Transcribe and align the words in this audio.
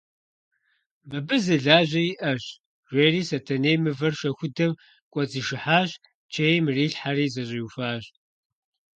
Мыбы 1.09 1.37
зы 1.45 1.55
лажьэ 1.65 2.01
иӏэщ,– 2.11 2.43
жери 2.93 3.21
Сэтэней 3.29 3.77
мывэр 3.83 4.13
шэхудэм 4.19 4.71
кӏуэцӏишыхьащ, 5.11 5.89
чейм 6.31 6.63
ирилъхьэри 6.69 7.27
зэщӏиуфащ. 7.33 8.03